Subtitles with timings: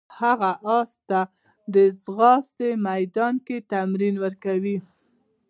[0.19, 1.21] هغه اس ته
[1.73, 4.77] د ځغاستې میدان کې تمرین ورکاوه.